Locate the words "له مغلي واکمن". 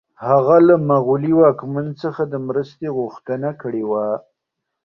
0.67-1.87